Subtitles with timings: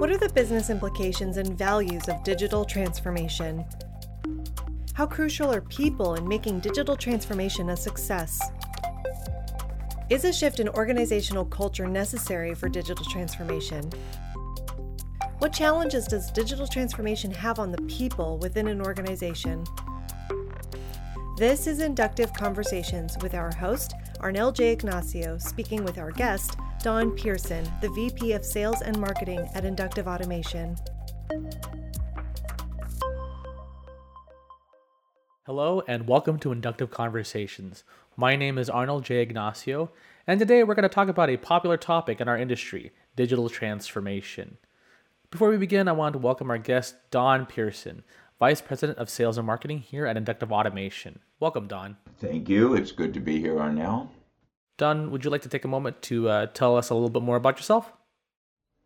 [0.00, 3.66] What are the business implications and values of digital transformation?
[4.94, 8.40] How crucial are people in making digital transformation a success?
[10.08, 13.90] Is a shift in organizational culture necessary for digital transformation?
[15.38, 19.64] What challenges does digital transformation have on the people within an organization?
[21.36, 24.72] This is Inductive Conversations with our host, Arnel J.
[24.72, 30.08] Ignacio, speaking with our guest, Don Pearson, the VP of Sales and Marketing at Inductive
[30.08, 30.76] Automation.
[35.44, 37.84] Hello, and welcome to Inductive Conversations.
[38.16, 39.20] My name is Arnel J.
[39.20, 39.90] Ignacio,
[40.26, 44.56] and today we're going to talk about a popular topic in our industry digital transformation.
[45.30, 48.04] Before we begin, I want to welcome our guest, Don Pearson,
[48.38, 51.18] Vice President of Sales and Marketing here at Inductive Automation.
[51.40, 51.98] Welcome, Don.
[52.20, 52.72] Thank you.
[52.72, 54.08] It's good to be here, Arnel.
[54.80, 57.22] Don, would you like to take a moment to uh, tell us a little bit
[57.22, 57.92] more about yourself?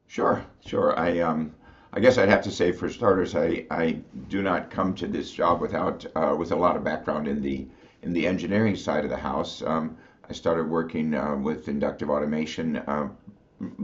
[0.09, 0.99] Sure, sure.
[0.99, 1.55] I um,
[1.93, 5.31] I guess I'd have to say, for starters, I, I do not come to this
[5.31, 7.69] job without uh, with a lot of background in the
[8.03, 9.63] in the engineering side of the house.
[9.63, 9.97] Um,
[10.29, 13.09] I started working uh, with inductive automation uh,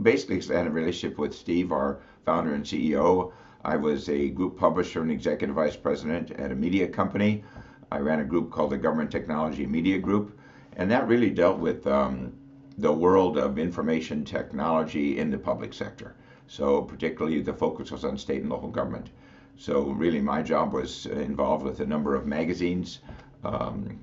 [0.01, 3.31] basically I had a relationship with Steve, our founder and CEO.
[3.63, 7.43] I was a group publisher and executive vice president at a media company.
[7.91, 10.37] I ran a group called the Government Technology Media Group,
[10.81, 12.33] and that really dealt with um,
[12.79, 16.15] the world of information technology in the public sector.
[16.47, 19.11] So, particularly, the focus was on state and local government.
[19.57, 23.01] So, really, my job was involved with a number of magazines,
[23.43, 23.99] um,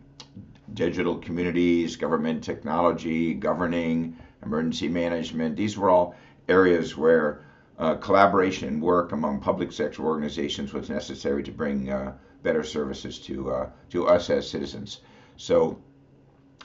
[0.75, 5.57] digital communities, government technology, governing, emergency management.
[5.57, 6.15] These were all
[6.49, 7.45] areas where
[7.81, 12.13] uh, collaboration and work among public sector organizations was necessary to bring uh,
[12.45, 15.01] better services to uh, to us as citizens.
[15.37, 15.81] So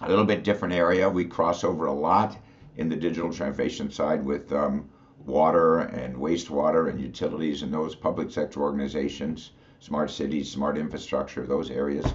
[0.02, 1.10] a little bit different area.
[1.10, 2.38] We cross over a lot
[2.78, 4.90] in the digital transformation side with um,
[5.26, 11.70] water and wastewater and utilities and those public sector organizations, smart cities, smart infrastructure, those
[11.70, 12.06] areas.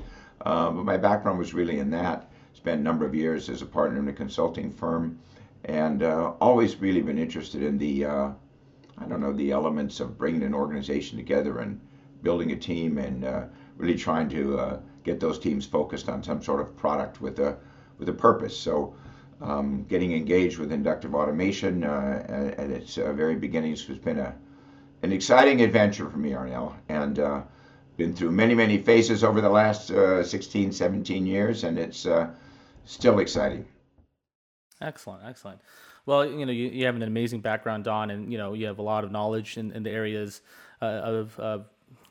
[0.45, 2.31] Uh, but my background was really in that.
[2.53, 5.19] Spent a number of years as a partner in a consulting firm,
[5.65, 8.31] and uh, always really been interested in the uh,
[9.01, 11.81] I don't know, the elements of bringing an organization together and
[12.23, 13.45] building a team and uh,
[13.77, 17.57] really trying to uh, get those teams focused on some sort of product with a
[17.99, 18.57] with a purpose.
[18.59, 18.95] So,
[19.41, 24.35] um, getting engaged with inductive automation uh, at, its uh, very beginnings has been a
[25.03, 27.43] an exciting adventure for me, Arnel, and uh,
[27.97, 32.07] been through many many phases over the last uh, 16, 17 years, and it's
[32.85, 33.65] still exciting.
[34.81, 35.61] Excellent, excellent.
[36.07, 38.79] Well, you know, you, you have an amazing background, Don, and you know, you have
[38.79, 40.41] a lot of knowledge in, in the areas
[40.81, 41.59] uh, of uh,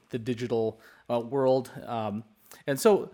[0.10, 1.72] the digital uh, world.
[1.86, 2.24] Um,
[2.68, 3.10] and so,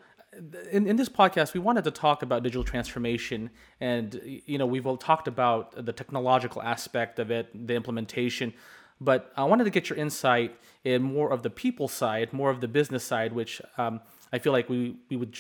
[0.71, 3.49] in, in this podcast, we wanted to talk about digital transformation,
[3.79, 8.53] and you know, we've all talked about the technological aspect of it, the implementation.
[9.01, 12.61] But I wanted to get your insight in more of the people side, more of
[12.61, 14.01] the business side, which um,
[14.31, 15.37] I feel like we we would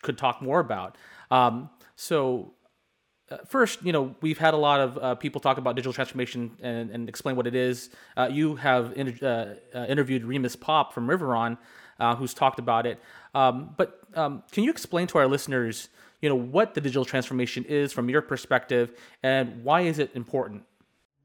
[0.00, 0.96] could talk more about.
[1.30, 2.54] Um, so
[3.30, 6.50] uh, first, you know, we've had a lot of uh, people talk about digital transformation
[6.62, 7.90] and, and explain what it is.
[8.16, 11.56] Uh, you have uh, uh, interviewed Remus Pop from Riveron,
[12.02, 13.00] uh, who's talked about it.
[13.34, 15.88] Um, but um, can you explain to our listeners,
[16.20, 18.92] you know, what the digital transformation is from your perspective,
[19.22, 20.64] and why is it important?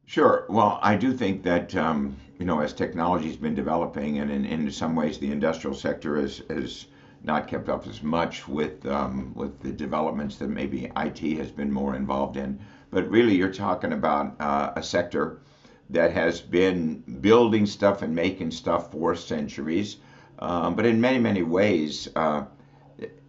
[0.06, 0.46] Sure.
[0.48, 4.46] Well, I do think that um, you know, as technology has been developing, and in,
[4.46, 6.86] in some ways the industrial sector is
[7.24, 11.72] not kept up as much with um, with the developments that maybe IT has been
[11.72, 12.60] more involved in.
[12.92, 15.42] But really, you're talking about uh, a sector
[15.90, 19.98] that has been building stuff and making stuff for centuries.
[20.40, 22.46] Um, but in many, many ways, uh,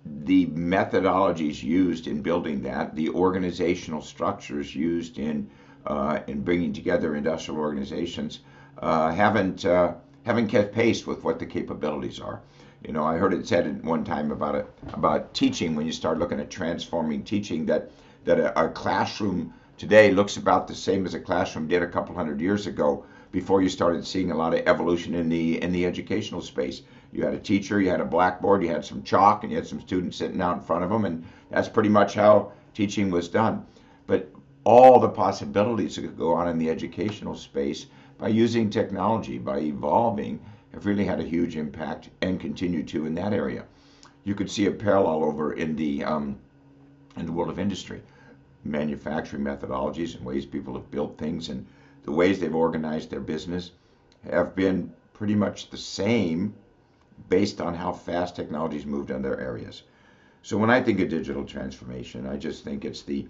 [0.05, 5.49] the methodologies used in building that, the organizational structures used in
[5.87, 8.41] uh, in bringing together industrial organizations,
[8.79, 12.43] uh, haven't uh, haven't kept pace with what the capabilities are.
[12.87, 15.93] You know, I heard it said at one time about it about teaching when you
[15.93, 17.91] start looking at transforming teaching that
[18.25, 22.15] that a, a classroom today looks about the same as a classroom did a couple
[22.15, 25.87] hundred years ago before you started seeing a lot of evolution in the in the
[25.87, 26.83] educational space.
[27.13, 29.67] You had a teacher, you had a blackboard, you had some chalk, and you had
[29.67, 33.29] some students sitting out in front of them, and that's pretty much how teaching was
[33.29, 33.65] done.
[34.07, 34.31] But
[34.65, 37.87] all the possibilities that could go on in the educational space
[38.19, 40.41] by using technology, by evolving,
[40.73, 43.65] have really had a huge impact and continue to in that area.
[44.25, 46.37] You could see a parallel over in the um,
[47.17, 48.03] in the world of industry,
[48.65, 51.67] manufacturing methodologies and ways people have built things and
[52.03, 53.71] the ways they've organized their business
[54.31, 56.55] have been pretty much the same
[57.29, 59.83] based on how fast technology's moved in their areas.
[60.43, 63.27] So when I think of digital transformation, I just think it's the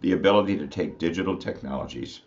[0.00, 2.20] the ability to take digital technologies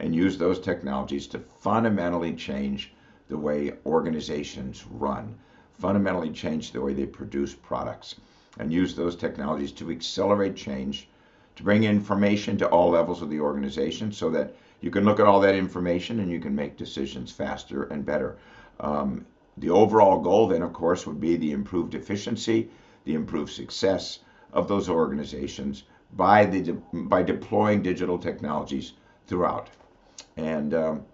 [0.00, 2.92] and use those technologies to fundamentally change
[3.28, 5.34] the way organizations run,
[5.78, 8.14] fundamentally change the way they produce products,
[8.58, 11.08] and use those technologies to accelerate change,
[11.56, 15.26] to bring information to all levels of the organization so that you can look at
[15.26, 18.36] all that information and you can make decisions faster and better.
[18.80, 19.26] Um,
[19.60, 22.70] the overall goal, then, of course, would be the improved efficiency,
[23.04, 24.20] the improved success
[24.52, 25.84] of those organizations
[26.16, 28.94] by the de- by deploying digital technologies
[29.26, 29.68] throughout.
[30.36, 31.04] And um,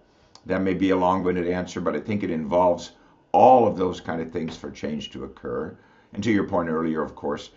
[0.45, 2.91] that may be a long-winded answer, but I think it involves
[3.31, 5.75] all of those kind of things for change to occur.
[6.13, 7.49] And to your point earlier, of course,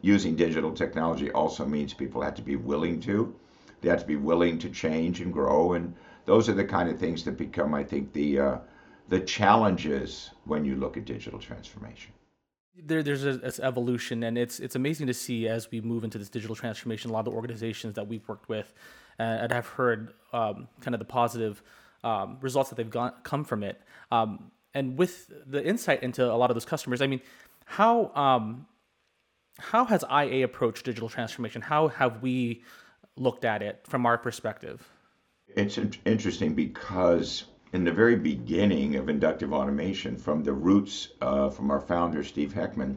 [0.00, 3.34] using digital technology also means people have to be willing to.
[3.80, 5.94] They have to be willing to change and grow, and
[6.24, 8.58] those are the kind of things that become, I think, the uh,
[9.08, 12.12] the challenges when you look at digital transformation.
[12.78, 16.18] There, there's a, this evolution, and it's it's amazing to see as we move into
[16.18, 17.10] this digital transformation.
[17.10, 18.72] A lot of the organizations that we've worked with,
[19.18, 21.62] uh, and have heard um, kind of the positive
[22.04, 23.80] um, results that they've got, come from it.
[24.10, 27.22] Um, and with the insight into a lot of those customers, I mean,
[27.64, 28.66] how um,
[29.58, 31.62] how has IA approached digital transformation?
[31.62, 32.62] How have we
[33.16, 34.86] looked at it from our perspective?
[35.48, 41.70] It's interesting because in the very beginning of inductive automation, from the roots uh, from
[41.70, 42.96] our founder, Steve Hechtman,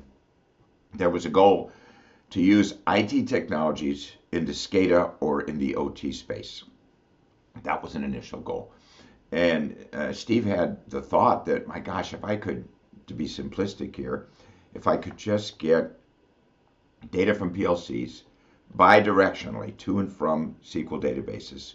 [0.94, 1.72] there was a goal
[2.32, 6.64] to use IT technologies in the SCADA or in the OT space.
[7.64, 8.72] That was an initial goal.
[9.32, 12.68] And uh, Steve had the thought that, my gosh, if I could,
[13.08, 14.28] to be simplistic here,
[14.74, 16.00] if I could just get
[17.12, 18.24] data from PLCs
[18.78, 21.74] bidirectionally to and from SQL databases,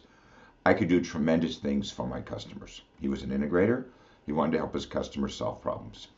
[0.67, 2.81] I could do tremendous things for my customers.
[2.99, 3.85] He was an integrator.
[4.25, 6.09] He wanted to help his customers solve problems.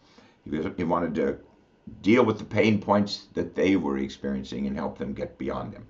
[0.44, 1.38] He, was, he wanted to
[2.00, 5.86] deal with the pain points that they were experiencing and help them get beyond them.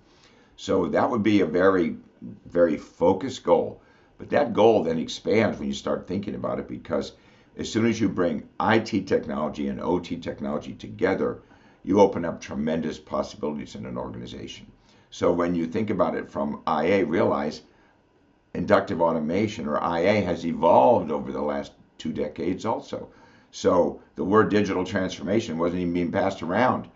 [0.57, 1.97] So that would be a very,
[2.47, 3.83] very focused goal.
[4.17, 7.13] But that goal then expands when you start thinking about it because
[7.59, 11.43] as soon as you bring IT technology and OT technology together,
[11.85, 14.67] you open up tremendous possibilities in an organization.
[15.11, 17.61] So when you think about it from IA, realize
[18.57, 23.09] inductive automation or IA has evolved over the last two decades also.
[23.51, 26.89] So the word digital transformation wasn't even being passed around.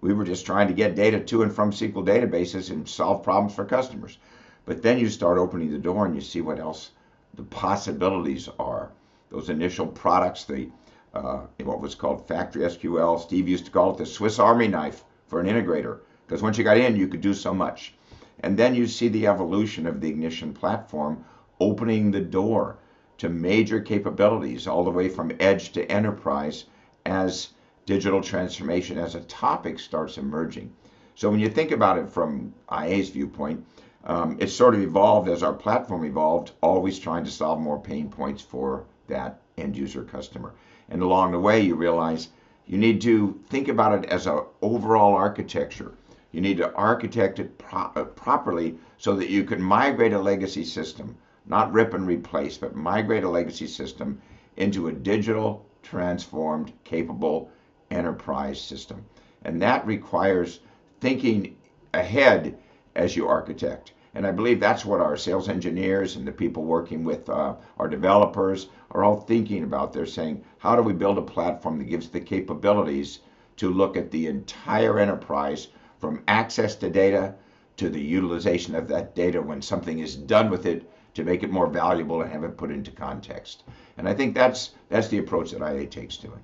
[0.00, 3.54] We were just trying to get data to and from SQL databases and solve problems
[3.54, 4.18] for customers.
[4.64, 6.92] But then you start opening the door and you see what else
[7.34, 8.90] the possibilities are.
[9.30, 10.68] Those initial products, the
[11.14, 13.20] uh, what was called FactorySQL.
[13.20, 16.64] Steve used to call it the Swiss Army knife for an integrator because once you
[16.64, 17.94] got in, you could do so much.
[18.40, 21.24] And then you see the evolution of the Ignition platform
[21.60, 22.78] opening the door
[23.18, 26.64] to major capabilities all the way from edge to enterprise
[27.04, 27.50] as
[27.84, 30.72] digital transformation as a topic starts emerging.
[31.14, 33.64] So when you think about it from IA's viewpoint,
[34.04, 38.08] um, it sort of evolved as our platform evolved, always trying to solve more pain
[38.08, 40.54] points for that end user customer.
[40.88, 42.28] And along the way, you realize
[42.66, 45.94] you need to think about it as an overall architecture.
[46.30, 50.64] You need to architect it pro- uh, properly so that you can migrate a legacy
[50.64, 51.16] system,
[51.46, 54.20] not rip and replace, but migrate a legacy system
[54.56, 57.50] into a digital, transformed, capable
[57.90, 59.04] enterprise system.
[59.42, 60.60] And that requires
[61.00, 61.56] thinking
[61.94, 62.58] ahead
[62.94, 63.92] as you architect.
[64.14, 67.88] And I believe that's what our sales engineers and the people working with uh, our
[67.88, 69.92] developers are all thinking about.
[69.92, 73.20] They're saying, how do we build a platform that gives the capabilities
[73.56, 75.68] to look at the entire enterprise
[75.98, 77.34] from access to data
[77.76, 81.50] to the utilization of that data when something is done with it to make it
[81.50, 83.64] more valuable and have it put into context.
[83.96, 86.40] And I think that's that's the approach that IA takes to it.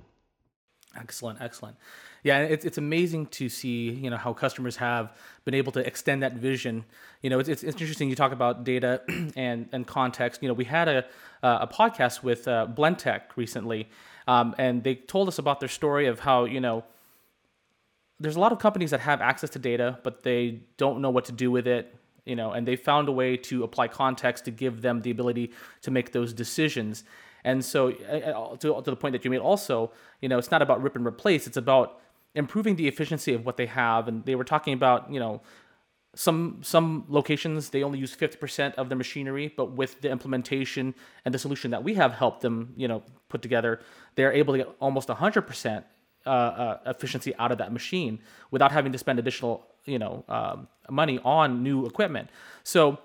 [0.97, 1.77] Excellent, excellent.
[2.23, 6.23] Yeah, it's it's amazing to see you know how customers have been able to extend
[6.23, 6.85] that vision.
[7.21, 8.09] You know, it's it's interesting.
[8.09, 9.01] You talk about data
[9.35, 10.41] and and context.
[10.41, 11.05] You know, we had a
[11.43, 13.89] a podcast with uh, Blendtec recently,
[14.27, 16.83] um, and they told us about their story of how you know
[18.19, 21.25] there's a lot of companies that have access to data, but they don't know what
[21.25, 21.95] to do with it.
[22.25, 25.51] You know, and they found a way to apply context to give them the ability
[25.83, 27.03] to make those decisions.
[27.43, 29.91] And so, to, to the point that you made, also,
[30.21, 31.45] you know, it's not about rip and replace.
[31.45, 31.99] It's about
[32.33, 34.07] improving the efficiency of what they have.
[34.07, 35.41] And they were talking about, you know,
[36.15, 40.95] some some locations they only use 50% of their machinery, but with the implementation
[41.25, 43.81] and the solution that we have helped them, you know, put together,
[44.15, 45.83] they're able to get almost 100%
[46.25, 48.19] uh, uh, efficiency out of that machine
[48.51, 52.29] without having to spend additional, you know, um, money on new equipment.
[52.63, 52.99] So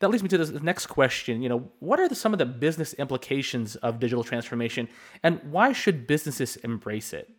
[0.00, 1.42] that leads me to this next question.
[1.42, 4.88] You know, what are the, some of the business implications of digital transformation,
[5.22, 7.30] and why should businesses embrace it?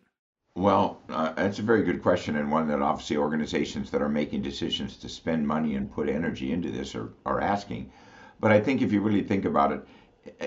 [0.54, 4.42] Well, uh, that's a very good question, and one that obviously organizations that are making
[4.42, 7.92] decisions to spend money and put energy into this are, are asking.
[8.40, 9.86] But I think if you really think about it,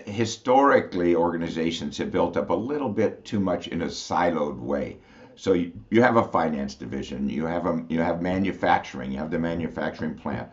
[0.05, 4.97] historically, organizations have built up a little bit too much in a siloed way.
[5.35, 9.31] So you, you have a finance division, you have a you have manufacturing, you have
[9.31, 10.49] the manufacturing plant,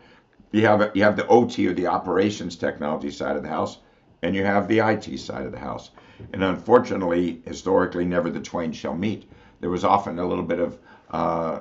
[0.51, 3.77] you have a, you have the OT or the operations technology side of the house,
[4.21, 5.91] and you have the IT side of the house.
[6.33, 9.29] And unfortunately, historically, never the twain shall meet.
[9.59, 10.77] There was often a little bit of
[11.11, 11.59] uh,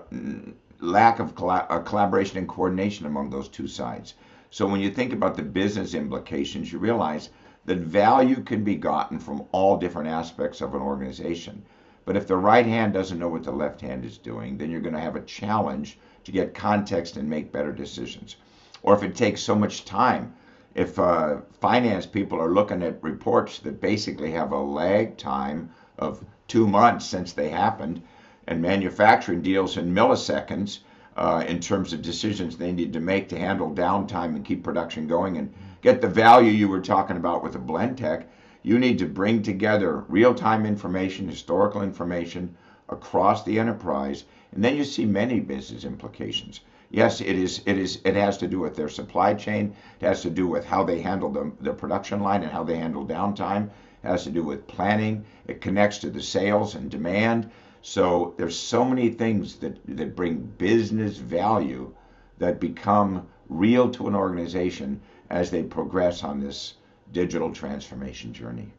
[0.81, 4.15] lack of uh, collaboration and coordination among those two sides.
[4.51, 7.31] So when you think about the business implications, you realize
[7.69, 11.63] that value can be gotten from all different aspects of an organization.
[12.05, 14.81] But if the right hand doesn't know what the left hand is doing, then you're
[14.81, 18.37] going to have a challenge to get context and make better decisions.
[18.83, 20.35] Or if it takes so much time,
[20.75, 26.25] if uh, finance people are looking at reports that basically have a lag time of
[26.47, 28.03] two months since they happened,
[28.49, 30.79] and manufacturing deals in milliseconds
[31.17, 35.07] uh, in terms of decisions they need to make to handle downtime and keep production
[35.07, 38.25] going and get the value you were talking about with the Blendtec,
[38.63, 42.57] you need to bring together real-time information, historical information
[42.89, 46.61] across the enterprise, and then you see many business implications.
[46.91, 47.61] Yes, it is.
[47.67, 48.01] It is.
[48.05, 49.75] It has to do with their supply chain.
[50.01, 52.79] It has to do with how they handle the, the production line and how they
[52.79, 53.65] handle downtime.
[54.03, 55.25] It has to do with planning.
[55.47, 57.51] It connects to the sales and demand.
[57.83, 61.95] So there's so many things that that bring business value
[62.39, 66.75] that become real to an organization as they progress on this
[67.13, 68.71] digital transformation journey.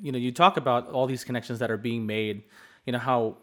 [0.00, 2.42] You know, you talk about all these connections that are being made,
[2.84, 3.36] you know, how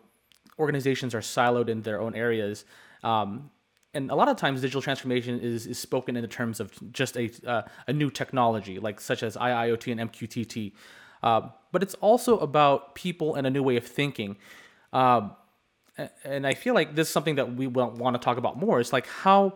[0.59, 2.65] organizations are siloed in their own areas.
[3.03, 3.49] Um,
[3.95, 7.15] and a lot of times digital transformation is, is spoken in the terms of just
[7.15, 10.73] a, uh, a new technology, like such as IIoT and MQTT.
[11.21, 14.35] Uh, but it's also about people and a new way of thinking.
[14.91, 15.29] Uh,
[16.23, 18.79] and I feel like this is something that we want to talk about more.
[18.79, 19.53] It's like how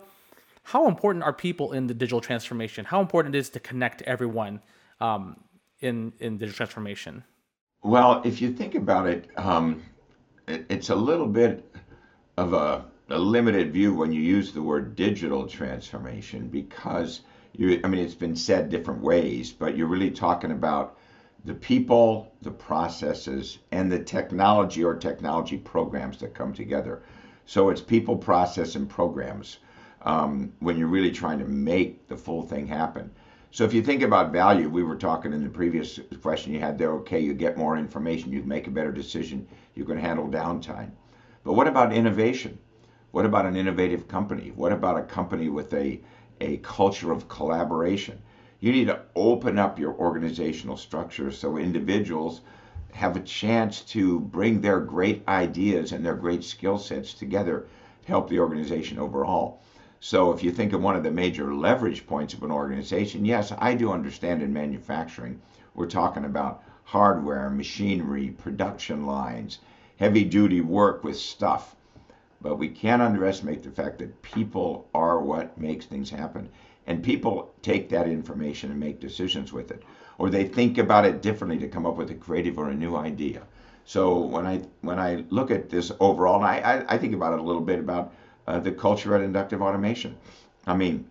[0.68, 2.84] how important are people in the digital transformation?
[2.84, 4.62] How important it is to connect everyone
[5.00, 5.38] um,
[5.80, 7.24] in in digital transformation?
[7.84, 9.82] Well, if you think about it, um,
[10.46, 11.74] it, it's a little bit
[12.36, 17.22] of a, a limited view when you use the word digital transformation because
[17.54, 17.80] you.
[17.86, 20.98] I mean, it's been said different ways, but you're really talking about
[21.46, 27.04] the people, the processes, and the technology or technology programs that come together.
[27.46, 29.60] So it's people, process, and programs
[30.04, 33.12] um, when you're really trying to make the full thing happen.
[33.52, 36.78] So if you think about value, we were talking in the previous question you had
[36.78, 40.92] there, okay, you get more information, you make a better decision, you can handle downtime.
[41.44, 42.58] But what about innovation?
[43.12, 44.52] What about an innovative company?
[44.56, 46.00] What about a company with a,
[46.42, 48.22] a culture of collaboration?
[48.60, 52.42] You need to open up your organizational structure so individuals
[52.92, 57.66] have a chance to bring their great ideas and their great skill sets together
[58.02, 59.62] to help the organization overall.
[60.00, 63.52] So if you think of one of the major leverage points of an organization, yes,
[63.58, 65.42] I do understand in manufacturing,
[65.74, 69.60] we're talking about hardware, machinery, production lines,
[69.98, 71.76] heavy duty work with stuff.
[72.42, 76.50] But we can't underestimate the fact that people are what makes things happen.
[76.86, 79.82] And people take that information and make decisions with it.
[80.20, 82.96] Or they think about it differently to come up with a creative or a new
[82.96, 83.42] idea.
[83.84, 87.34] So when I when I look at this overall, and I, I, I think about
[87.34, 88.14] it a little bit about
[88.48, 90.16] uh, the culture at Inductive Automation.
[90.66, 91.06] I mean,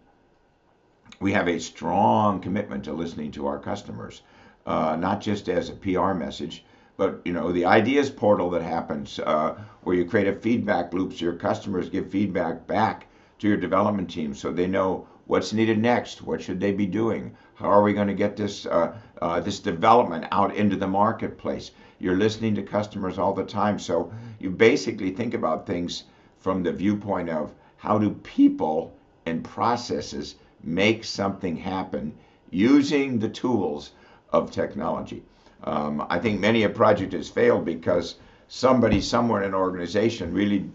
[1.20, 4.22] we have a strong commitment to listening to our customers,
[4.66, 6.64] uh, not just as a PR message,
[6.96, 11.12] but you know the ideas portal that happens uh, where you create a feedback loop
[11.12, 13.06] so your customers give feedback back
[13.38, 17.36] to your development team so they know what's needed next, what should they be doing,
[17.54, 21.70] how are we going to get this uh, uh, this development out into the marketplace.
[21.98, 26.04] You're listening to customers all the time, so you basically think about things
[26.46, 28.94] from the viewpoint of how do people
[29.26, 32.16] and processes make something happen
[32.52, 33.90] using the tools
[34.30, 35.24] of technology.
[35.64, 38.14] Um, I think many a project has failed because
[38.46, 40.70] somebody somewhere in an organization really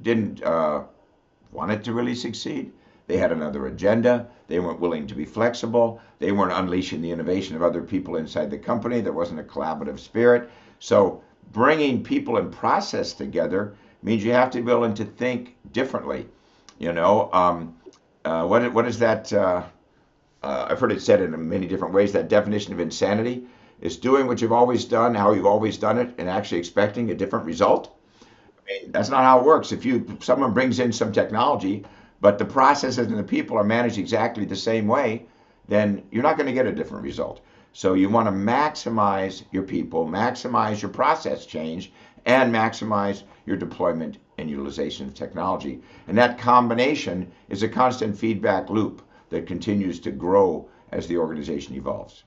[0.00, 0.84] didn't uh,
[1.50, 2.70] want it to really succeed.
[3.08, 4.28] They had another agenda.
[4.46, 6.00] They weren't willing to be flexible.
[6.20, 9.00] They weren't unleashing the innovation of other people inside the company.
[9.00, 10.48] There wasn't a collaborative spirit.
[10.78, 11.20] So
[11.52, 13.74] bringing people and process together
[14.06, 16.26] means you have to be willing to think differently.
[16.78, 17.76] You know, um,
[18.24, 19.32] uh, what what is that?
[19.32, 19.64] Uh,
[20.42, 22.12] uh, I've heard it said in many different ways.
[22.12, 23.46] That definition of insanity
[23.80, 27.14] is doing what you've always done, how you've always done it, and actually expecting a
[27.14, 27.98] different result.
[28.22, 29.72] I mean, that's not how it works.
[29.72, 31.84] If you someone brings in some technology,
[32.20, 35.26] but the processes and the people are managed exactly the same way,
[35.66, 37.40] then you're not going to get a different result.
[37.72, 41.92] So you want to maximize your people, maximize your process change,
[42.26, 45.80] and maximize your deployment and utilization of technology.
[46.08, 51.74] And that combination is a constant feedback loop that continues to grow as the organization
[51.74, 52.24] evolves.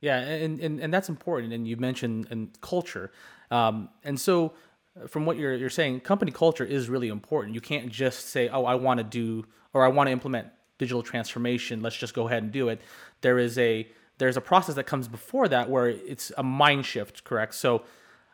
[0.00, 1.52] Yeah, and, and, and that's important.
[1.52, 3.12] And you mentioned and culture.
[3.50, 4.52] Um, and so,
[5.00, 7.54] uh, from what you're, you're saying, company culture is really important.
[7.54, 11.02] You can't just say, oh, I want to do or I want to implement digital
[11.02, 11.82] transformation.
[11.82, 12.80] Let's just go ahead and do it.
[13.20, 17.24] There is a there's a process that comes before that where it's a mind shift,
[17.24, 17.54] correct?
[17.54, 17.82] So,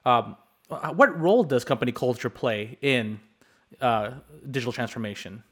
[0.04, 0.36] um,
[0.68, 3.20] what role does company culture play in
[3.80, 4.12] uh,
[4.50, 5.42] digital transformation?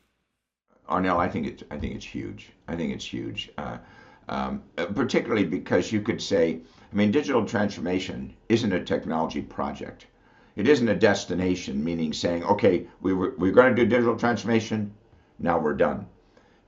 [0.89, 2.51] Arnel, I think it's I think it's huge.
[2.69, 3.79] I think it's huge, uh,
[4.29, 4.63] um,
[4.95, 6.61] particularly because you could say,
[6.93, 10.07] I mean, digital transformation isn't a technology project.
[10.55, 14.95] It isn't a destination, meaning saying, okay, we were, we're going to do digital transformation,
[15.39, 16.07] now we're done.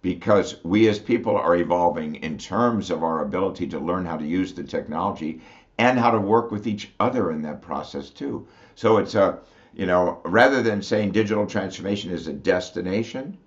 [0.02, 4.26] Because we as people are evolving in terms of our ability to learn how to
[4.26, 5.40] use the technology
[5.79, 8.47] and how to work with each other in that process too.
[8.75, 9.39] So it's a,
[9.75, 13.39] you know, rather than saying digital transformation is a destination,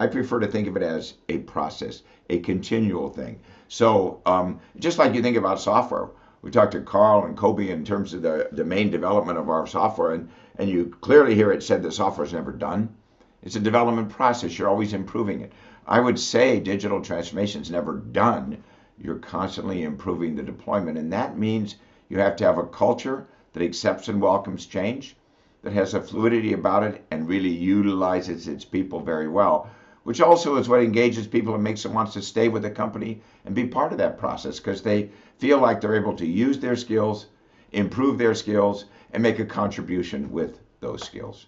[0.00, 3.40] I prefer to think of it as a process, a continual thing.
[3.68, 6.10] So um, just like you think about software,
[6.42, 9.66] we talked to Carl and Colby in terms of the, the main development of our
[9.66, 12.94] software, and, and you clearly hear it said the software is never done.
[13.42, 14.56] It's a development process.
[14.56, 15.52] You're always improving it.
[15.86, 18.62] I would say digital transformation is never done.
[19.00, 21.76] You're constantly improving the deployment, and that means
[22.08, 25.16] you have to have a culture that accepts and welcomes change,
[25.62, 29.70] that has a fluidity about it, and really utilizes its people very well
[30.08, 33.20] which also is what engages people and makes them want to stay with the company
[33.44, 36.76] and be part of that process because they feel like they're able to use their
[36.76, 37.26] skills,
[37.72, 41.44] improve their skills, and make a contribution with those skills.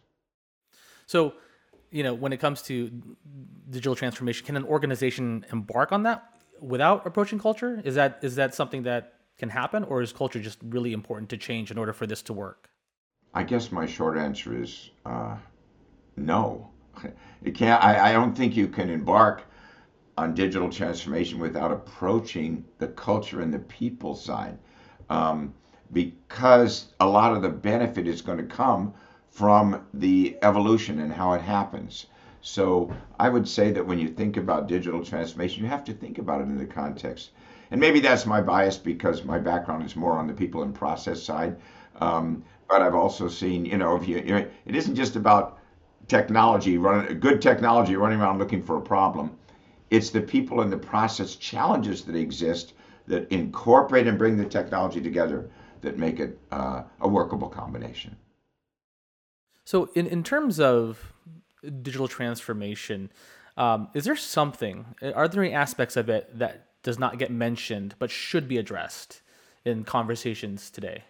[1.06, 1.32] So,
[1.90, 2.90] you know, when it comes to
[3.70, 7.80] digital transformation, can an organization embark on that without approaching culture?
[7.84, 11.36] Is that is that something that can happen, or is culture just really important to
[11.36, 12.70] change in order for this to work?
[13.32, 15.36] I guess my short answer is uh,
[16.16, 16.70] no.
[17.42, 17.82] You can't.
[17.82, 19.44] I, I don't think you can embark
[20.18, 24.58] on digital transformation without approaching the culture and the people side,
[25.08, 25.54] um,
[25.90, 28.92] because a lot of the benefit is going to come
[29.30, 32.06] from the evolution and how it happens.
[32.42, 36.18] So I would say that when you think about digital transformation, you have to think
[36.18, 37.30] about it in the context.
[37.70, 41.22] And maybe that's my bias because my background is more on the people and process
[41.22, 41.56] side.
[42.00, 45.58] Um, but I've also seen, you know, if you, you know, it isn't just about
[46.08, 49.36] technology running good technology running around looking for a problem.
[49.90, 52.74] It's the people and the process challenges that exist
[53.06, 55.50] that incorporate and bring the technology together
[55.82, 58.16] that make it uh, a workable combination.
[59.64, 61.12] So, in, in terms of
[61.82, 63.10] digital transformation,
[63.56, 67.94] um, is there something, are there any aspects of it that does not get mentioned
[67.98, 69.22] but should be addressed
[69.64, 71.04] in conversations today?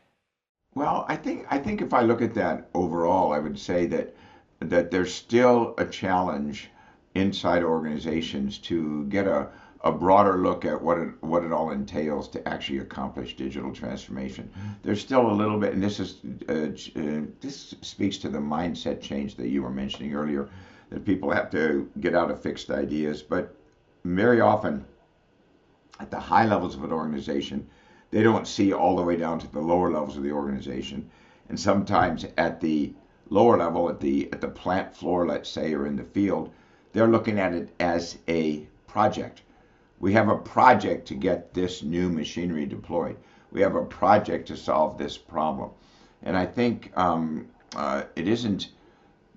[0.75, 4.15] Well, I think I think if I look at that overall, I would say that
[4.61, 6.71] that there's still a challenge
[7.15, 9.49] inside organizations to get a,
[9.83, 14.51] a broader look at what it what it all entails to actually accomplish digital transformation.
[14.83, 19.01] There's still a little bit, and this is uh, uh, this speaks to the mindset
[19.01, 20.51] change that you were mentioning earlier,
[20.91, 23.23] that people have to get out of fixed ideas.
[23.23, 23.55] But
[24.05, 24.85] very often,
[25.99, 27.67] at the high levels of an organization,
[28.11, 31.09] they don't see all the way down to the lower levels of the organization,
[31.49, 32.93] and sometimes at the
[33.31, 36.53] lower level at the at the plant floor, let's say, or in the field,
[36.93, 39.41] they're looking at it as a project.
[40.01, 43.17] We have a project to get this new machinery deployed.
[43.53, 45.71] We have a project to solve this problem,
[46.23, 48.71] and I think um, uh, it isn't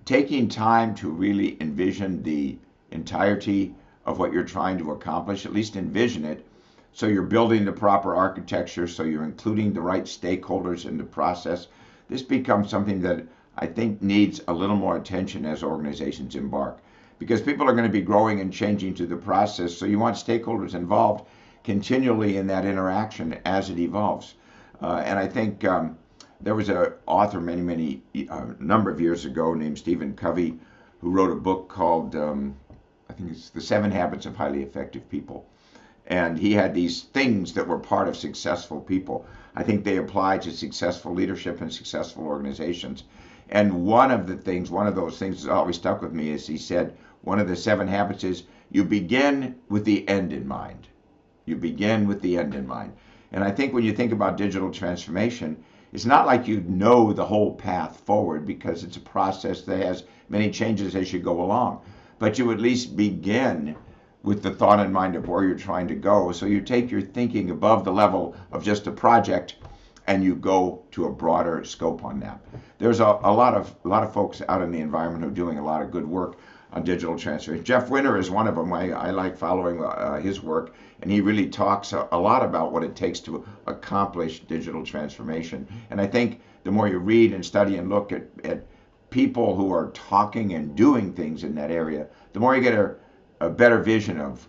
[0.06, 2.56] taking time to really envision the
[2.90, 3.74] entirety
[4.06, 5.44] of what you're trying to accomplish.
[5.44, 6.46] At least envision it.
[6.92, 8.86] So you're building the proper architecture.
[8.86, 11.66] So you're including the right stakeholders in the process.
[12.08, 16.78] This becomes something that I think needs a little more attention as organizations embark
[17.24, 19.74] because people are going to be growing and changing through the process.
[19.74, 21.26] So you want stakeholders involved
[21.62, 24.34] continually in that interaction as it evolves.
[24.82, 25.96] Uh, and I think um,
[26.42, 30.58] there was an author many, many, uh, number of years ago named Stephen Covey
[31.00, 32.54] who wrote a book called, um,
[33.08, 35.46] I think it's The Seven Habits of Highly Effective People.
[36.06, 39.24] And he had these things that were part of successful people.
[39.56, 43.04] I think they apply to successful leadership and successful organizations.
[43.48, 46.46] And one of the things, one of those things that always stuck with me is
[46.46, 50.88] he said, one of the seven habits is you begin with the end in mind.
[51.46, 52.92] You begin with the end in mind.
[53.32, 55.56] And I think when you think about digital transformation,
[55.92, 60.04] it's not like you know the whole path forward because it's a process that has
[60.28, 61.80] many changes as you go along.
[62.18, 63.76] But you at least begin
[64.22, 66.32] with the thought in mind of where you're trying to go.
[66.32, 69.56] So you take your thinking above the level of just a project
[70.06, 72.40] and you go to a broader scope on that.
[72.78, 75.34] There's a, a lot of a lot of folks out in the environment who are
[75.34, 76.36] doing a lot of good work
[76.74, 77.64] on digital transformation.
[77.64, 78.72] Jeff Winter is one of them.
[78.72, 82.72] I, I like following uh, his work, and he really talks a, a, lot about
[82.72, 85.68] what it takes to accomplish digital transformation.
[85.90, 88.66] And I think the more you read and study and look at, at
[89.10, 92.96] people who are talking and doing things in that area, the more you get a,
[93.40, 94.48] a better vision of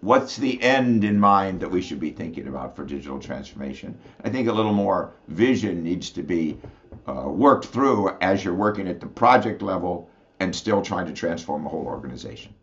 [0.00, 3.96] what's the end in mind that we should be thinking about for digital transformation.
[4.24, 6.58] I think a little more vision needs to be
[7.06, 11.66] uh, worked through as you're working at the project level and still trying to transform
[11.66, 12.54] a whole organization.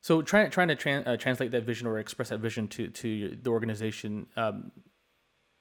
[0.00, 3.50] So trying trying to uh, translate that vision or express that vision to to the
[3.50, 4.70] organization um,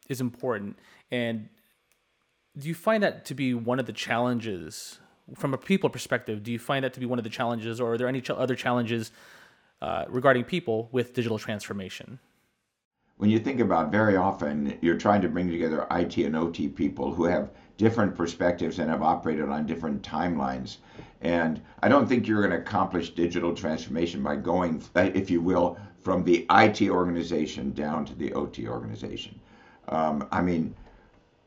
[0.10, 0.78] is important.
[1.12, 1.50] And
[2.58, 5.00] do you find that to be one of the challenges
[5.36, 6.43] from a people perspective?
[6.43, 8.30] Do you find that to be one of the challenges, or are there any ch-
[8.30, 9.12] other challenges
[9.82, 12.19] uh, regarding people with digital transformation?
[13.17, 17.13] When you think about very often, you're trying to bring together IT and OT people
[17.13, 20.78] who have different perspectives and have operated on different timelines.
[21.22, 25.78] And I don't think you're going to accomplish digital transformation by going, if you will,
[26.02, 29.40] from the IT organization down to the OT organization.
[29.90, 30.76] Um, I mean,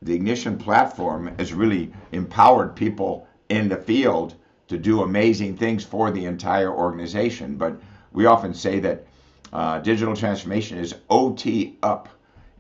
[0.03, 4.35] the Ignition platform has really empowered people in the field
[4.69, 7.57] to do amazing things for the entire organization.
[7.57, 7.81] But
[8.13, 9.07] we often say that
[9.53, 12.09] uh, digital transformation is OT up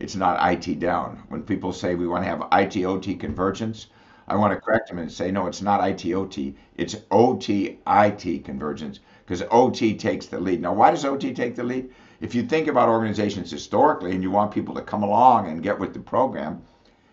[0.00, 1.22] it's not IT down.
[1.28, 3.86] When people say we want to have IT OT convergence,
[4.26, 8.44] I want to correct them and say, no, it's not IT OT, it's OT IT
[8.44, 10.62] convergence because OT takes the lead.
[10.62, 11.90] Now, why does OT take the lead?
[12.20, 15.78] If you think about organizations historically and you want people to come along and get
[15.78, 16.62] with the program,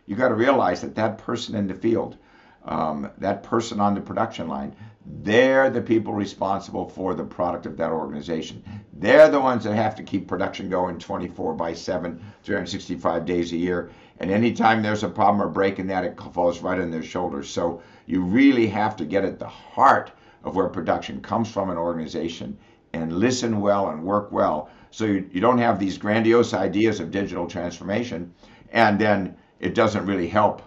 [0.05, 2.17] you got to realize that that person in the field,
[2.65, 4.75] um, that person on the production line,
[5.09, 8.63] they're the people responsible for the product of that organization.
[8.93, 13.57] They're the ones that have to keep production going 24 by 7, 365 days a
[13.57, 13.89] year.
[14.19, 17.49] And anytime there's a problem or break in that, it falls right on their shoulders.
[17.49, 20.11] So you really have to get at the heart
[20.43, 22.57] of where production comes from an organization
[22.93, 24.69] and listen well and work well.
[24.91, 28.33] So you, you don't have these grandiose ideas of digital transformation
[28.71, 30.61] and then it doesn't really help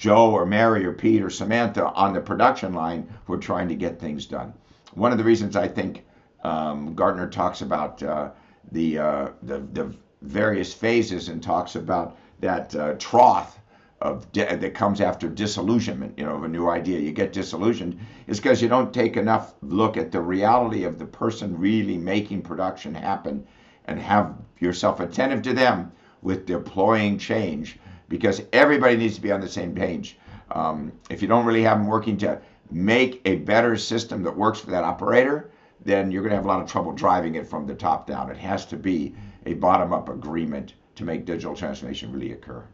[0.00, 3.74] Joe or Mary or Pete or Samantha on the production line who are trying to
[3.74, 4.54] get things done.
[4.94, 6.06] One of the reasons I think
[6.42, 8.30] um, Gartner talks about uh,
[8.72, 13.60] the, uh, the, the various phases and talks about that uh, trough
[14.00, 16.98] of that comes after disillusionment, you know, of a new idea.
[16.98, 21.04] You get disillusioned is because you don't take enough look at the reality of the
[21.04, 23.46] person really making production happen
[23.84, 27.78] and have yourself attentive to them with deploying change
[28.10, 30.18] because everybody needs to be on the same page.
[30.50, 34.60] Um, if you don't really have them working to make a better system that works
[34.60, 35.50] for that operator,
[35.82, 38.30] then you're going to have a lot of trouble driving it from the top down.
[38.30, 39.14] It has to be
[39.46, 42.66] a bottom up agreement to make digital transformation really occur.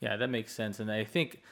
[0.00, 0.80] Yeah, that makes sense.
[0.80, 1.42] And I think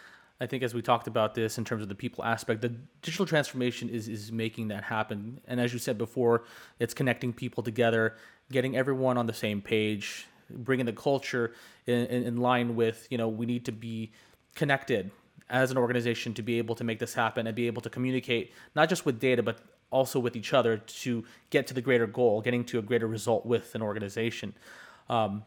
[0.40, 3.26] I think as we talked about this in terms of the people aspect, the digital
[3.26, 5.40] transformation is is making that happen.
[5.46, 6.44] And as you said before,
[6.78, 8.16] it's connecting people together,
[8.50, 11.54] getting everyone on the same page, bringing the culture
[11.86, 14.12] in, in, in line with you know we need to be
[14.54, 15.10] connected
[15.48, 18.52] as an organization to be able to make this happen and be able to communicate
[18.74, 19.60] not just with data but
[19.90, 23.44] also with each other to get to the greater goal, getting to a greater result
[23.44, 24.54] with an organization.
[25.08, 25.44] Um,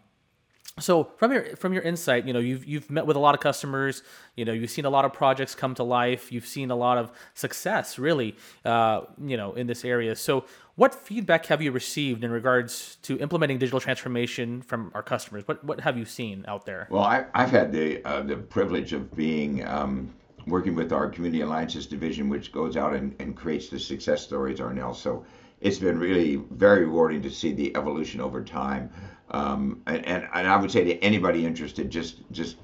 [0.80, 3.42] so from your from your insight, you know you've you've met with a lot of
[3.42, 4.02] customers.
[4.36, 6.32] You know you've seen a lot of projects come to life.
[6.32, 10.16] You've seen a lot of success, really, uh, you know, in this area.
[10.16, 15.48] So what feedback have you received in regards to implementing digital transformation from our customers?
[15.48, 16.88] What what have you seen out there?
[16.90, 20.12] Well, I, have had the uh, the privilege of being um,
[20.48, 24.60] working with our community alliances division, which goes out and, and creates the success stories,
[24.60, 24.96] Arnel.
[24.96, 25.24] So
[25.64, 28.90] it's been really very rewarding to see the evolution over time.
[29.32, 32.58] Um, and, and, and I would say to anybody interested, just just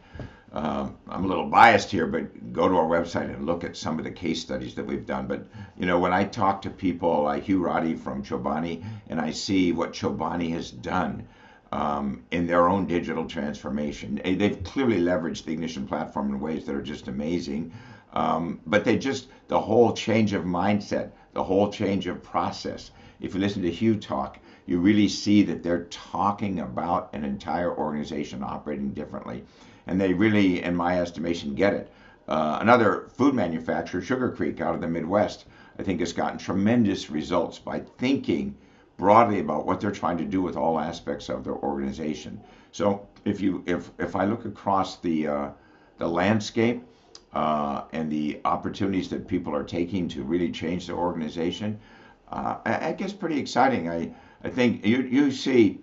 [0.51, 3.99] uh, I'm a little biased here, but go to our website and look at some
[3.99, 5.27] of the case studies that we've done.
[5.27, 9.31] But you know, when I talk to people like Hugh Roddy from Chobani, and I
[9.31, 11.27] see what Chobani has done
[11.71, 16.75] um, in their own digital transformation, they've clearly leveraged the Ignition platform in ways that
[16.75, 17.71] are just amazing.
[18.11, 22.91] Um, but they just the whole change of mindset, the whole change of process.
[23.21, 27.73] If you listen to Hugh talk, you really see that they're talking about an entire
[27.77, 29.45] organization operating differently.
[29.87, 31.93] And they really, in my estimation, get it.
[32.27, 35.45] Uh, another food manufacturer, Sugar Creek, out of the Midwest,
[35.79, 38.53] I think has gotten tremendous results by thinking
[38.97, 42.41] broadly about what they're trying to do with all aspects of their organization.
[42.73, 45.49] So if you if if I look across the uh,
[45.99, 46.83] the landscape
[47.33, 51.79] uh, and the opportunities that people are taking to really change their organization,
[52.31, 53.89] uh, I, I guess pretty exciting.
[53.89, 54.11] I
[54.43, 55.79] I think you, you see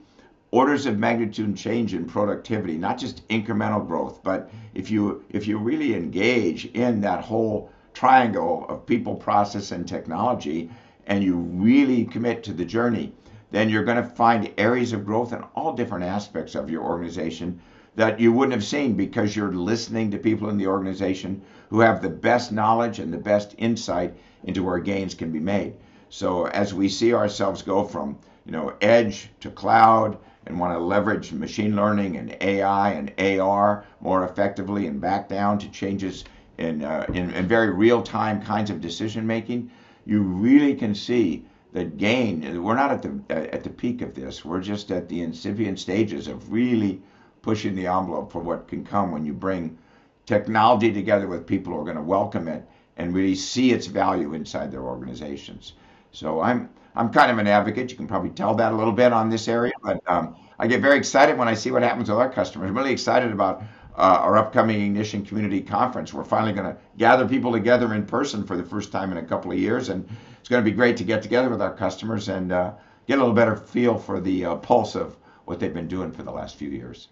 [0.51, 5.59] orders of magnitude change in productivity, not just incremental growth, but if you if you
[5.59, 10.71] really engage in that whole triangle of people, process, and technology,
[11.07, 13.13] and you really commit to the journey,
[13.51, 17.61] then you're going to find areas of growth in all different aspects of your organization
[17.97, 22.01] that you wouldn't have seen because you're listening to people in the organization who have
[22.01, 25.75] the best knowledge and the best insight into where gains can be made.
[26.09, 30.79] So as we see ourselves go from, you know, edge to cloud and want to
[30.79, 36.25] leverage machine learning and AI and AR more effectively and back down to changes
[36.59, 39.71] in, uh, in, in very real time kinds of decision making,
[40.05, 42.63] you really can see that gain.
[42.63, 44.45] We're not at the at the peak of this.
[44.45, 47.03] We're just at the incipient stages of really
[47.47, 49.79] pushing the envelope for what can come when you bring
[50.27, 52.65] technology together with people who are going to welcome it
[52.97, 55.75] and really see its value inside their organizations.
[56.11, 57.91] So I'm I'm kind of an advocate.
[57.93, 60.81] You can probably tell that a little bit on this area, but um, I get
[60.81, 62.69] very excited when I see what happens with our customers.
[62.69, 63.63] I'm really excited about
[63.97, 66.13] uh, our upcoming Ignition Community Conference.
[66.13, 69.23] We're finally going to gather people together in person for the first time in a
[69.23, 70.09] couple of years, and
[70.41, 72.73] it's going to be great to get together with our customers and uh,
[73.07, 76.25] get a little better feel for the uh, pulse of what they've been doing for
[76.25, 77.09] the last few years.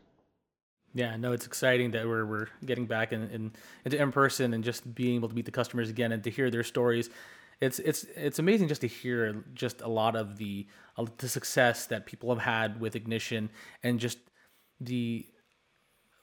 [0.95, 3.53] Yeah, no, it's exciting that we're, we're getting back in, in,
[3.85, 6.51] into in person and just being able to meet the customers again and to hear
[6.51, 7.11] their stories.
[7.61, 11.87] It's it's it's amazing just to hear just a lot of the uh, the success
[11.87, 13.49] that people have had with Ignition
[13.83, 14.19] and just
[14.81, 15.27] the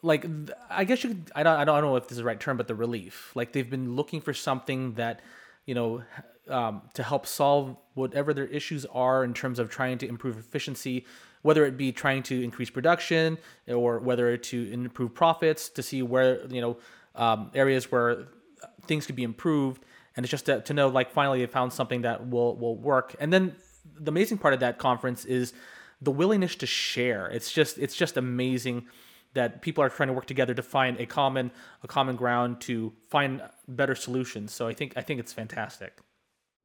[0.04, 0.26] like
[0.70, 2.58] I guess you could, I don't I don't know if this is the right term,
[2.58, 3.32] but the relief.
[3.36, 5.22] Like they've been looking for something that
[5.66, 6.04] you know
[6.50, 11.06] um, to help solve whatever their issues are in terms of trying to improve efficiency,
[11.42, 16.46] whether it be trying to increase production or whether to improve profits, to see where
[16.48, 16.78] you know
[17.16, 18.28] um, areas where
[18.86, 19.84] things could be improved,
[20.16, 23.16] and it's just to, to know like finally they found something that will will work.
[23.20, 23.56] And then
[24.00, 25.54] the amazing part of that conference is
[26.02, 27.28] the willingness to share.
[27.28, 28.88] It's just it's just amazing
[29.34, 31.52] that people are trying to work together to find a common
[31.84, 34.54] a common ground to find better solutions.
[34.54, 36.00] So I think I think it's fantastic.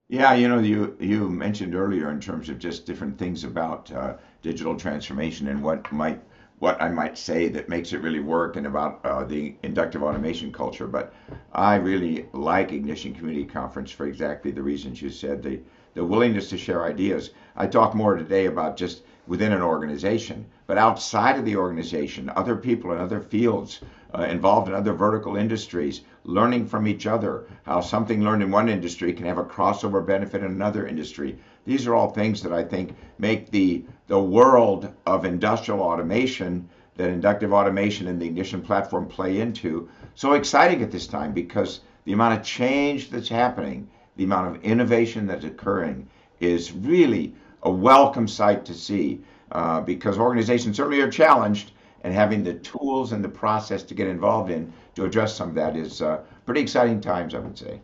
[0.08, 4.14] Yeah, you know, you you mentioned earlier in terms of just different things about uh,
[4.42, 6.20] digital transformation and what might
[6.58, 10.50] what I might say that makes it really work and about uh, the inductive automation
[10.52, 10.88] culture.
[10.88, 11.12] But
[11.52, 15.60] I really like Ignition Community Conference for exactly the reasons you said the
[15.94, 17.30] the willingness to share ideas.
[17.56, 22.56] I talk more today about just within an organization, but outside of the organization, other
[22.56, 23.80] people in other fields
[24.18, 28.68] uh, involved in other vertical industries, learning from each other, how something learned in one
[28.68, 31.38] industry can have a crossover benefit in another industry.
[31.64, 37.10] These are all things that I think make the, the world of industrial automation that
[37.10, 42.12] inductive automation and the ignition platform play into so exciting at this time because the
[42.12, 46.08] amount of change that's happening, the amount of innovation that's occurring
[46.40, 49.20] is really a welcome sight to see
[49.52, 51.72] uh, because organizations certainly are challenged
[52.06, 55.56] and having the tools and the process to get involved in to address some of
[55.56, 57.80] that is uh, pretty exciting times, I would say.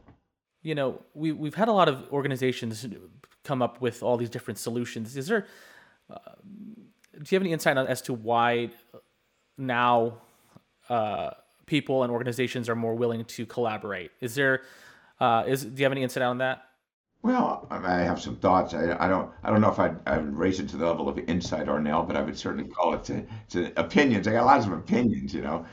[0.63, 2.87] You know, we, we've had a lot of organizations
[3.43, 5.17] come up with all these different solutions.
[5.17, 5.49] Is there,
[6.09, 6.19] uh,
[7.15, 8.71] do you have any insight on, as to why
[9.59, 10.19] now
[10.89, 11.31] uh,
[11.67, 14.13] people and organizations are more willing to collaborate?
[14.21, 14.63] Is there,
[15.19, 16.63] uh, is, do you have any insight on that?
[17.23, 18.75] Well, I have some thoughts.
[18.75, 19.31] I, I don't.
[19.45, 22.17] I don't know if I'd, I'd raise it to the level of insight, Arnel, but
[22.17, 24.27] I would certainly call it to, to opinions.
[24.27, 25.65] I got lots of opinions, you know.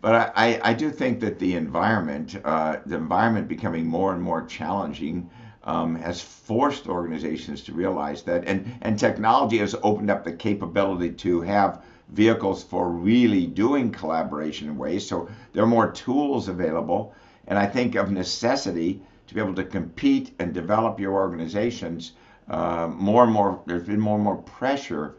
[0.00, 4.42] But I, I do think that the environment, uh, the environment becoming more and more
[4.46, 5.28] challenging,
[5.64, 11.10] um, has forced organizations to realize that, and and technology has opened up the capability
[11.12, 15.06] to have vehicles for really doing collaboration in ways.
[15.06, 17.12] So there are more tools available,
[17.46, 22.12] and I think of necessity to be able to compete and develop your organizations,
[22.48, 25.14] uh, more and more, there's been more and more pressure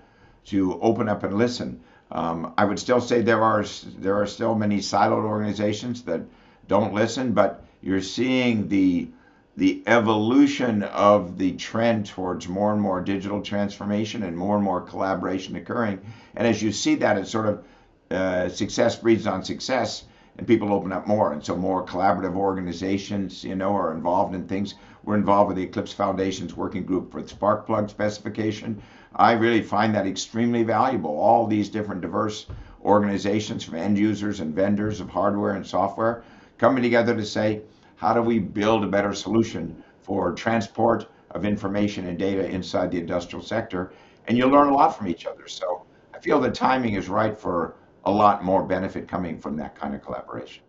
[0.46, 1.80] to open up and listen.
[2.12, 3.66] Um, I would still say there are
[4.00, 6.22] there are still many siloed organizations that
[6.68, 9.10] don't listen, but you're seeing the
[9.58, 14.82] the evolution of the trend towards more and more digital transformation and more and more
[14.82, 16.00] collaboration occurring.
[16.36, 17.64] And as you see that, it's sort of
[18.12, 20.06] uh, success breeds on success
[20.38, 21.34] and people open up more.
[21.34, 24.76] And so more collaborative organizations, you know, are involved in things.
[25.04, 28.82] We're involved with the Eclipse Foundation's working group for the Sparkplug specification.
[29.16, 31.18] I really find that extremely valuable.
[31.18, 32.46] All these different diverse
[32.84, 36.24] organizations from end users and vendors of hardware and software
[36.58, 37.62] coming together to say,
[37.96, 43.00] how do we build a better solution for transport of information and data inside the
[43.00, 43.92] industrial sector?
[44.28, 45.48] And you learn a lot from each other.
[45.48, 47.76] So I feel the timing is right for
[48.08, 50.64] a lot more benefit coming from that kind of collaboration.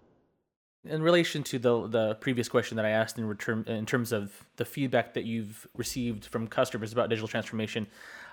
[0.84, 4.32] In relation to the the previous question that I asked in return, in terms of
[4.56, 7.86] the feedback that you've received from customers about digital transformation,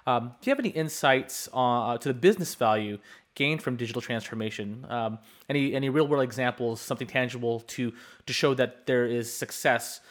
[0.07, 2.97] um, do you have any insights uh, to the business value
[3.35, 4.85] gained from digital transformation?
[4.89, 7.93] Um, any any real world examples, something tangible to
[8.25, 10.01] to show that there is success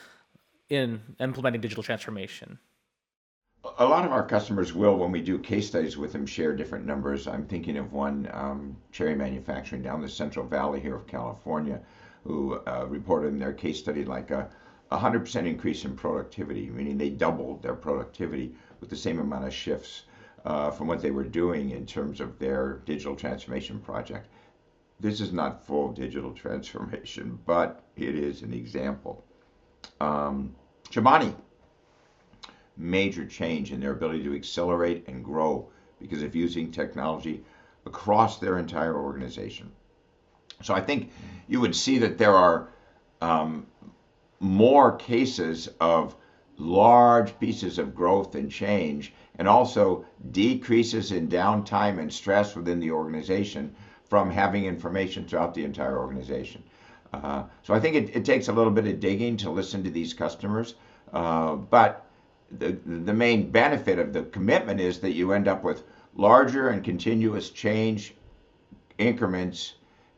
[0.68, 2.59] in implementing digital transformation?
[3.79, 6.85] A lot of our customers will, when we do case studies with them, share different
[6.85, 7.27] numbers.
[7.27, 11.81] I'm thinking of one um, cherry manufacturing down the Central Valley here of California,
[12.24, 14.50] who uh, reported in their case study like a
[14.92, 20.03] 100% increase in productivity, meaning they doubled their productivity with the same amount of shifts
[20.44, 24.29] uh, from what they were doing in terms of their digital transformation project.
[25.00, 29.24] This is not full digital transformation, but it is an example.
[30.00, 30.55] Um,
[32.76, 35.68] major change in their ability to accelerate and grow
[36.00, 37.42] because of using technology
[37.87, 39.70] across their entire organization.
[40.62, 41.10] So I think
[41.48, 42.68] you would see that there are
[43.20, 43.66] um,
[44.40, 46.16] more cases of
[46.56, 52.90] large pieces of growth and change and also decreases in downtime and stress within the
[52.90, 53.74] organization
[54.08, 56.62] from having information throughout the entire organization.
[57.12, 59.90] Uh, so I think it, it, takes a little bit of digging to listen to
[59.90, 60.74] these customers,
[61.12, 62.06] uh, but
[62.50, 66.85] the, the main benefit of the commitment is that you end up with larger and
[66.85, 68.14] continuous change
[68.98, 69.74] increments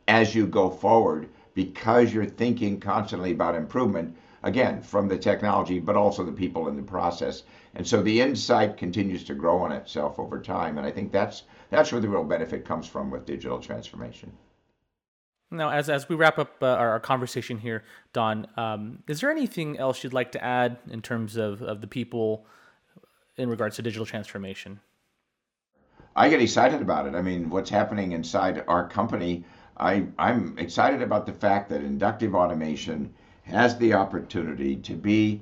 [0.07, 5.95] as you go forward because you're thinking constantly about improvement again, from the technology, but
[5.95, 7.43] also the people in the process.
[7.75, 10.77] And so the insight continues to grow on itself over time.
[10.77, 14.31] And I think that's that's where the real benefit comes from with digital transformation.
[15.49, 19.31] Now, as, as we wrap up uh, our, our, conversation here, Don, um, is there
[19.31, 22.45] anything else you'd like to add in terms of, of the people
[23.37, 24.81] in regards to digital transformation?
[26.17, 27.15] I get excited about it.
[27.15, 29.45] I mean, what's happening inside our company,
[29.77, 35.41] I, I'm excited about the fact that inductive automation has the opportunity to be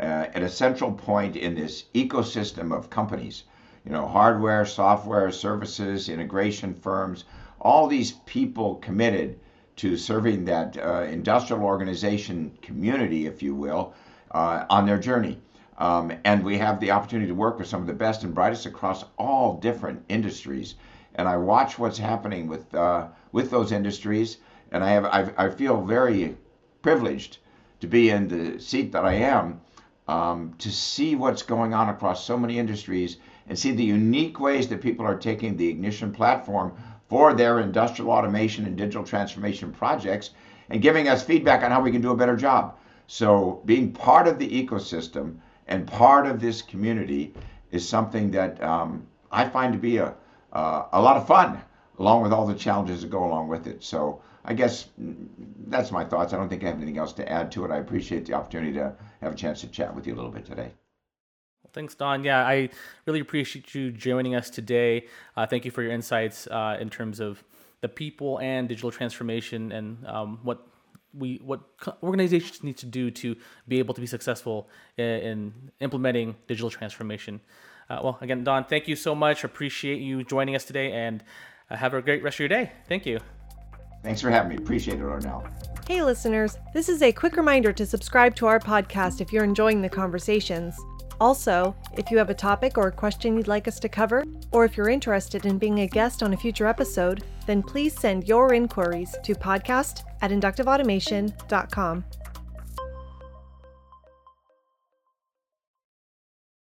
[0.00, 3.44] uh, at a central point in this ecosystem of companies.
[3.84, 7.24] You know, hardware, software, services, integration firms,
[7.62, 9.38] all these people committed
[9.76, 13.94] to serving that uh, industrial organization community, if you will,
[14.32, 15.40] uh, on their journey.
[15.78, 18.66] Um, and we have the opportunity to work with some of the best and brightest
[18.66, 20.74] across all different industries.
[21.14, 24.38] And I watch what's happening with uh, with those industries,
[24.70, 26.36] and I have I've, I feel very
[26.82, 27.38] privileged
[27.80, 29.60] to be in the seat that I am,
[30.08, 33.16] um, to see what's going on across so many industries
[33.48, 36.72] and see the unique ways that people are taking the Ignition platform
[37.12, 40.30] for their industrial automation and digital transformation projects
[40.70, 42.74] and giving us feedback on how we can do a better job.
[43.06, 47.34] So, being part of the ecosystem and part of this community
[47.70, 50.14] is something that um, I find to be a,
[50.54, 51.60] uh, a lot of fun,
[51.98, 53.84] along with all the challenges that go along with it.
[53.84, 54.86] So, I guess
[55.66, 56.32] that's my thoughts.
[56.32, 57.70] I don't think I have anything else to add to it.
[57.70, 60.46] I appreciate the opportunity to have a chance to chat with you a little bit
[60.46, 60.72] today.
[61.72, 62.24] Well, thanks, Don.
[62.24, 62.68] Yeah, I
[63.06, 65.06] really appreciate you joining us today.
[65.36, 67.42] Uh, thank you for your insights uh, in terms of
[67.80, 70.66] the people and digital transformation and um, what
[71.14, 71.60] we what
[72.02, 73.36] organizations need to do to
[73.68, 77.40] be able to be successful in, in implementing digital transformation.
[77.88, 79.44] Uh, well, again, Don, thank you so much.
[79.44, 81.24] Appreciate you joining us today, and
[81.70, 82.72] uh, have a great rest of your day.
[82.88, 83.18] Thank you.
[84.02, 84.56] Thanks for having me.
[84.56, 85.48] Appreciate it, Arnel.
[85.86, 86.56] Hey, listeners.
[86.74, 90.76] This is a quick reminder to subscribe to our podcast if you're enjoying the conversations.
[91.22, 94.64] Also, if you have a topic or a question you'd like us to cover, or
[94.64, 98.52] if you're interested in being a guest on a future episode, then please send your
[98.52, 102.04] inquiries to podcast at inductiveautomation.com.